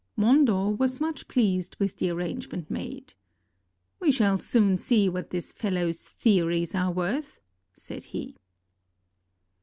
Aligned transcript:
Mondo 0.15 0.71
was 0.71 0.99
much 0.99 1.27
pleased 1.27 1.75
with 1.77 1.97
the 1.97 2.09
arrangement 2.09 2.71
made. 2.71 3.13
"We 3.99 4.11
shall 4.11 4.39
soon 4.39 4.79
see 4.79 5.07
what 5.07 5.29
this 5.29 5.51
fellow's 5.51 6.03
theories 6.05 6.73
are 6.73 6.91
worth," 6.91 7.39
said 7.71 8.05
he. 8.05 8.35